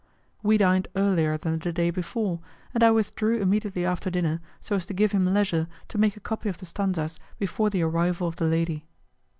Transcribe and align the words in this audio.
We 0.41 0.57
dined 0.57 0.87
earlier 0.95 1.37
than 1.37 1.59
the 1.59 1.71
day 1.71 1.91
before, 1.91 2.39
and 2.73 2.81
I 2.83 2.89
withdrew 2.89 3.39
immediately 3.39 3.85
after 3.85 4.09
dinner 4.09 4.41
so 4.59 4.75
as 4.75 4.87
to 4.87 4.95
give 4.95 5.11
him 5.11 5.31
leisure 5.31 5.67
to 5.89 5.97
make 5.99 6.17
a 6.17 6.19
copy 6.19 6.49
of 6.49 6.57
the 6.57 6.65
stanzas 6.65 7.19
before 7.37 7.69
the 7.69 7.83
arrival 7.83 8.27
of 8.27 8.37
the 8.37 8.45
lady. 8.45 8.87